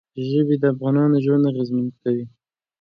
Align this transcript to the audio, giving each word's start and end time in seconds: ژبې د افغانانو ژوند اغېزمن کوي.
ژبې 0.31 0.55
د 0.61 0.63
افغانانو 0.73 1.15
ژوند 1.25 1.47
اغېزمن 1.51 1.87
کوي. 2.01 2.25